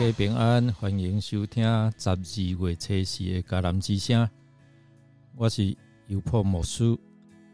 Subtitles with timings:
[0.00, 1.62] 家平安，欢迎收听
[1.98, 4.26] 十二月初四的迦南之声。
[5.36, 5.76] 我是
[6.06, 6.96] 尤破牧师，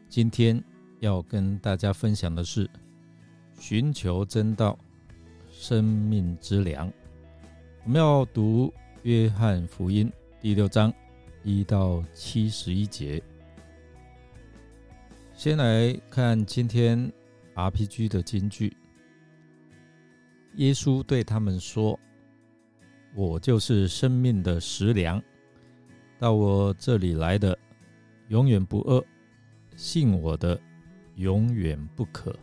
[0.09, 0.63] 今天
[1.01, 2.71] 要跟大家分享的是
[3.59, 4.79] 寻求真道，
[5.51, 6.89] 生命之粮。
[7.83, 10.09] 我们要读约翰福音
[10.41, 10.95] 第六章
[11.43, 13.21] 一到七十一节。
[15.35, 17.13] 先来看今天
[17.57, 18.73] RPG 的金句。
[20.55, 21.99] 耶稣对他们说
[23.17, 25.23] ：“我就是生命的食粮，
[26.19, 27.59] 到我这里来的
[28.29, 29.03] 永远不饿，
[29.75, 30.61] 信我的
[31.15, 32.37] 永远不渴。”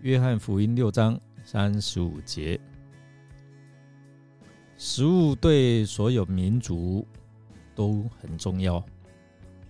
[0.00, 2.58] 约翰福音六章三十五节。
[4.78, 7.06] 食物对所有民族
[7.74, 8.82] 都很重要。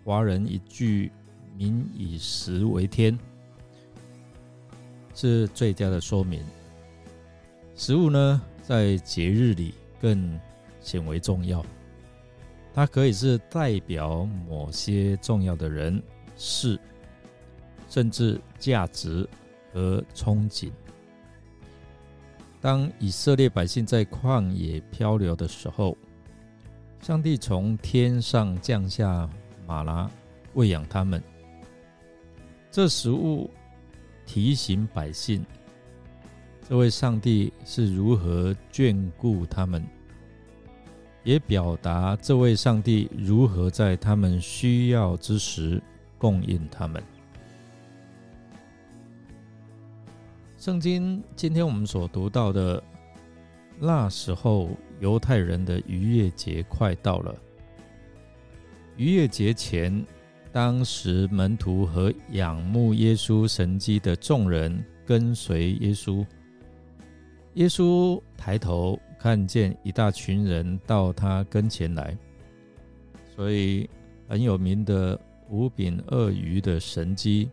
[0.04, 1.10] 华人一句
[1.58, 3.18] “民以食为天”，
[5.14, 6.42] 是最佳的说明。
[7.74, 10.40] 食物呢，在节日里更
[10.80, 11.64] 显为重要。
[12.72, 16.02] 它可以是代表某些重要的人
[16.36, 16.80] 事，
[17.88, 19.28] 甚至价值
[19.72, 20.72] 和憧憬。
[22.60, 25.96] 当以色列百姓在旷野漂流的时候，
[27.02, 29.28] 上帝从天上降下
[29.66, 30.10] 马拉
[30.54, 31.22] 喂养他们。
[32.70, 33.50] 这食物
[34.24, 35.44] 提醒百姓。
[36.66, 39.86] 这位上帝是如何眷顾他们，
[41.22, 45.80] 也表达这位上帝如何在他们需要之时
[46.16, 47.02] 供应他们。
[50.56, 52.82] 圣经今天我们所读到的，
[53.78, 57.36] 那时候犹太人的逾越节快到了。
[58.96, 60.02] 逾越节前，
[60.50, 66.24] 当时门徒和仰慕耶稣神迹的众人跟随耶稣。
[67.54, 72.16] 耶稣抬头看见一大群人到他跟前来，
[73.36, 73.88] 所以
[74.28, 77.48] 很有名的五饼鳄鱼的神机。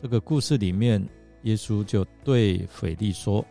[0.00, 1.06] 这个故事里面，
[1.42, 3.44] 耶稣就对腓力说：“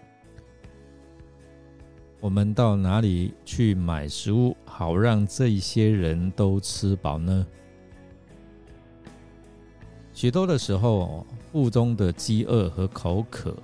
[2.20, 7.46] 我们到哪里去买食物，好让这些人都吃饱呢？”
[10.14, 13.56] 许多的时候，腹中的饥饿和口渴。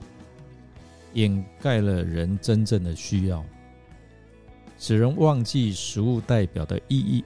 [1.13, 3.43] 掩盖了人真正的需要，
[4.77, 7.23] 使人忘记食物代表的意义。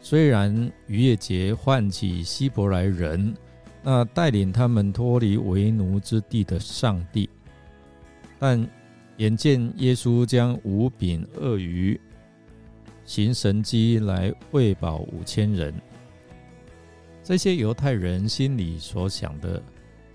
[0.00, 3.34] 虽然渔业节唤起希伯来人，
[3.82, 7.28] 那带领他们脱离为奴之地的上帝，
[8.38, 8.66] 但
[9.18, 12.00] 眼见耶稣将五饼鳄鱼
[13.04, 15.74] 行神迹来喂饱五千人，
[17.22, 19.62] 这些犹太人心里所想的。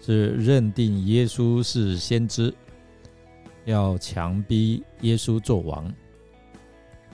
[0.06, 2.54] 是认定耶稣是先知，
[3.66, 5.92] 要强逼耶稣做王。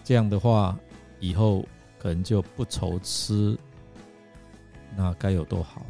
[0.03, 0.77] 这样的话，
[1.21, 1.65] 以后
[1.97, 3.57] 可能就不愁吃，
[4.97, 5.85] 那该有多好？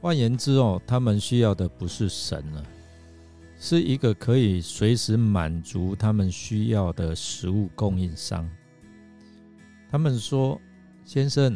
[0.00, 2.64] 换言之哦，他们需要的不是神了，
[3.58, 8.50] 是一个可以随时满足他们需要的食物供应商。
[9.90, 10.58] 他们说
[11.04, 11.54] ：“先生。”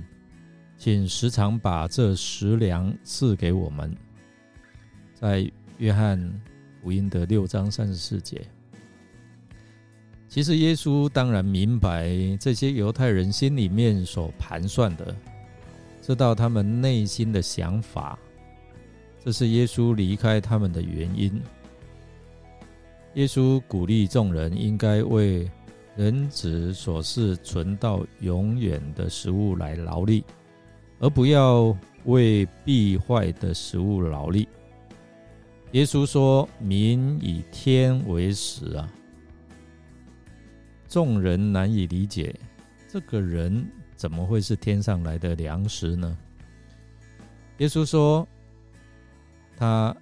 [0.78, 3.92] 请时常把这食粮赐给我们。
[5.12, 6.18] 在约翰
[6.80, 8.46] 福音的六章三十四节，
[10.28, 15.14] 其实耶稣当然明白这些犹太人心里面所盘算的，
[16.00, 18.16] 知道他们内心的想法，
[19.24, 21.42] 这是耶稣离开他们的原因。
[23.14, 25.50] 耶稣鼓励众人应该为
[25.96, 30.22] 人子所是存到永远的食物来劳力。
[31.00, 34.48] 而不要为必坏的食物劳力。
[35.72, 38.90] 耶稣说：“民以天为食啊！”
[40.88, 42.34] 众人难以理解，
[42.88, 43.64] 这个人
[43.94, 46.16] 怎么会是天上来的粮食呢？
[47.58, 48.26] 耶稣说
[49.56, 49.94] ：“他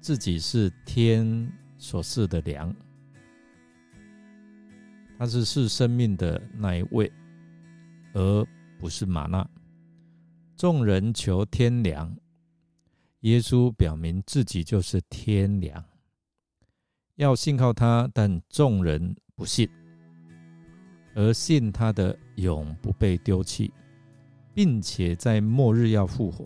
[0.00, 2.74] 自己是天所赐的粮，
[5.18, 7.12] 他是是生命的那一位，
[8.14, 8.46] 而。”
[8.82, 9.48] 不是玛纳，
[10.56, 12.12] 众人求天良，
[13.20, 15.84] 耶稣表明自己就是天良，
[17.14, 19.68] 要信靠他，但众人不信，
[21.14, 23.72] 而信他的永不被丢弃，
[24.52, 26.44] 并且在末日要复活。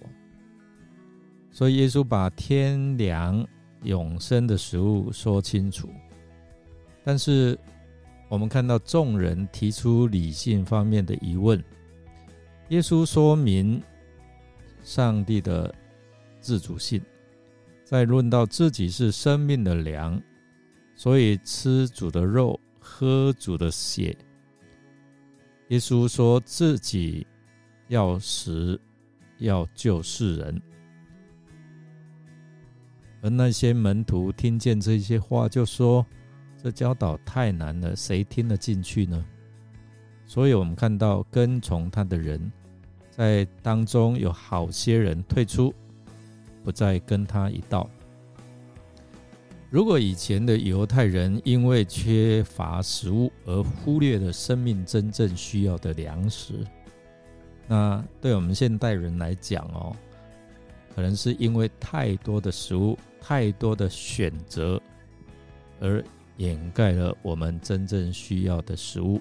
[1.51, 3.49] 所以耶稣把天良
[3.85, 5.89] 永生的食物说清楚，
[7.03, 7.59] 但是
[8.29, 11.65] 我们看到众人提出理性方面的疑问。
[12.71, 13.81] 耶稣说明
[14.83, 15.73] 上帝的
[16.41, 17.01] 自主性，
[17.85, 20.21] 在论到自己是生命的粮，
[20.97, 24.17] 所以吃主的肉，喝主的血。
[25.69, 27.25] 耶稣说自己
[27.87, 28.81] 要死，
[29.39, 30.63] 要救世人。
[33.23, 36.05] 而那些门徒听见这些话，就说
[36.61, 39.25] ：“这教导太难了，谁听得进去呢？”
[40.27, 42.53] 所以，我们看到跟从他的人，
[43.11, 45.73] 在当中有好些人退出，
[46.65, 47.89] 不再跟他一道。
[49.71, 56.55] 如果以前的犹太人因为缺乏食物而忽略了生命真正需要的粮食，
[57.67, 59.95] 那对我们现代人来讲哦，
[60.95, 64.81] 可能是因为太多的食物、太多的选择，
[65.81, 66.03] 而
[66.37, 69.21] 掩盖了我们真正需要的食物。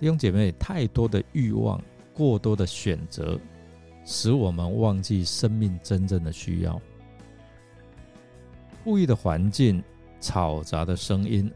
[0.00, 1.82] 弟兄姐妹，太多的欲望、
[2.14, 3.38] 过多的选择，
[4.04, 6.80] 使我们忘记生命真正的需要。
[8.84, 9.82] 富裕的环境、
[10.20, 11.50] 嘈杂的声音，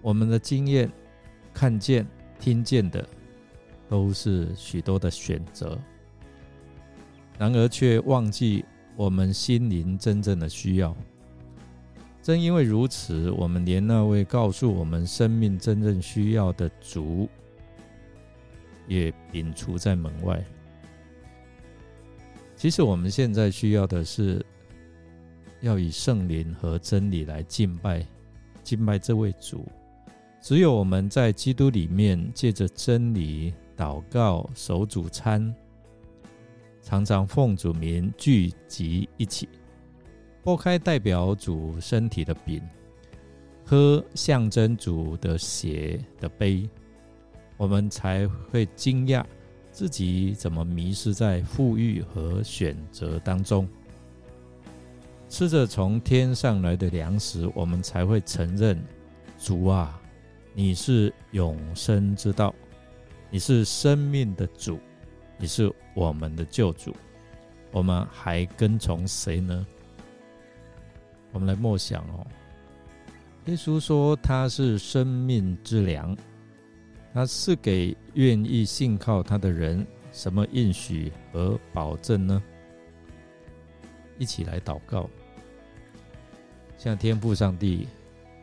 [0.00, 0.88] 我们的经验、
[1.52, 2.06] 看见、
[2.38, 3.06] 听见的，
[3.88, 5.76] 都是许多的选择。
[7.36, 8.64] 然而，却忘记
[8.96, 10.96] 我们心灵真正的需要。
[12.22, 17.28] 正因为如此，我们连那位告诉我们生命真正需要的主，
[18.86, 20.44] 也摒除在门外。
[22.56, 24.44] 其实，我们现在需要的是。
[25.62, 28.02] 要以圣灵和真理来敬拜，
[28.62, 29.68] 敬拜这位主。
[30.40, 35.54] 只有我们在基督里面，借着真理祷告、守主餐，
[36.80, 39.50] 常常奉主名聚集一起，
[40.42, 42.62] 拨开代表主身体的饼，
[43.64, 46.68] 喝象征主的血的杯，
[47.56, 49.22] 我们才会惊讶
[49.70, 53.68] 自己怎么迷失在富裕和选择当中。
[55.28, 58.82] 吃着从天上来的粮食，我们才会承认
[59.38, 60.00] 主啊，
[60.54, 62.52] 你是永生之道，
[63.30, 64.80] 你是生命的主，
[65.36, 66.96] 你是我们的救主。
[67.70, 69.64] 我们还跟从谁呢？
[71.32, 72.26] 我们来默想哦。
[73.46, 76.16] 耶稣说他是生命之粮，
[77.12, 82.42] 他是给愿意信靠他的人什么应许和保证呢？
[84.18, 85.08] 一起来祷告。
[86.76, 87.88] 向天父上帝，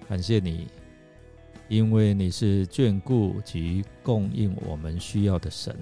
[0.08, 0.68] 感谢你，
[1.70, 5.76] 因为你是眷顾及供应我们需要的神，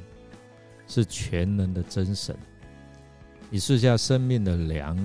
[0.88, 2.36] 是全能的真神。
[3.50, 4.98] 你是下生命的粮，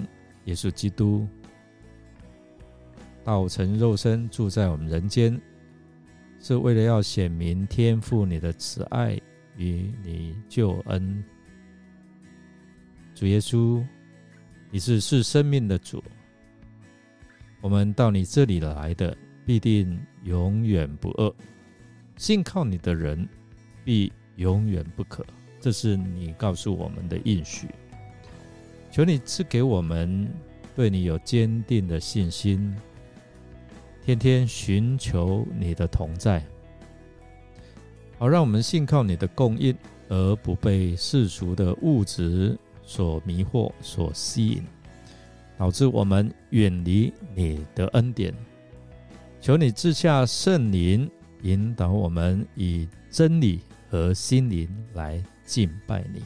[0.47, 1.29] 耶稣基督，
[3.31, 5.41] 道成肉身住在我们人间，
[6.41, 9.17] 是为了要显明天父你的慈爱
[9.57, 11.23] 与你救恩。
[13.15, 13.87] 主耶稣，
[14.69, 16.03] 你是是生命的主。
[17.61, 19.17] 我们到你这里来的，
[19.47, 21.33] 必定永远不饿；
[22.17, 23.29] 信靠你的人，
[23.85, 25.25] 必永远不渴。
[25.61, 27.69] 这是你告诉我们的应许。
[28.91, 30.29] 求你赐给我们
[30.75, 32.75] 对你有坚定的信心，
[34.11, 36.45] 天天寻求你的同在，
[38.19, 39.73] 好让我们信靠你的供应，
[40.09, 44.65] 而不被世俗的物质所迷惑、所吸引。
[45.57, 48.35] 导致我们远离你的恩典，
[49.41, 51.09] 求你赐下圣灵，
[51.43, 56.23] 引导我们以真理和心灵来敬拜你。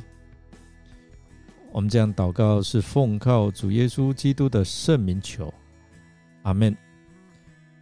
[1.71, 5.53] 我们这样祷告是奉靠主耶稣基督的圣名求，
[6.45, 6.75] 阿门。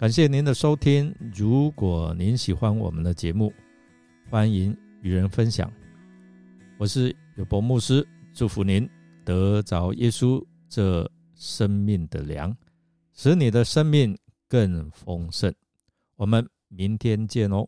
[0.02, 3.52] 感谢您的收听，如果您喜欢我们的节目，
[4.28, 5.72] 欢迎与人分享。
[6.76, 8.04] 我是有博牧师，
[8.34, 8.90] 祝福您
[9.24, 11.08] 得着耶稣这。
[11.36, 12.56] 生命的粮，
[13.14, 14.16] 使你的生命
[14.48, 15.52] 更丰盛。
[16.16, 17.64] 我们明天见哦。